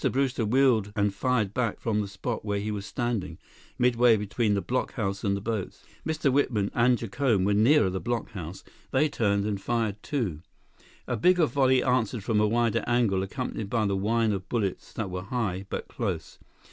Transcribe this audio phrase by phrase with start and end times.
[0.11, 3.37] Brewster wheeled and fired back from the spot where he was standing,
[3.77, 5.83] midway between the blockhouse and the boats.
[6.03, 6.33] Mr.
[6.33, 8.63] Whitman and Jacome were nearer the blockhouse.
[8.89, 10.41] They turned and fired, too.
[11.05, 15.11] A bigger volley answered from a wider angle, accompanied by the whine of bullets that
[15.11, 16.39] were high, but close.